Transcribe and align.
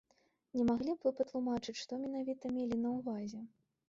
Не 0.59 0.63
маглі 0.69 0.95
б 0.95 1.07
вы 1.07 1.11
патлумачыць, 1.19 1.75
што 1.81 1.99
менавіта 2.05 2.51
мелі 2.57 2.79
на 2.87 2.95
ўвазе? 2.97 3.43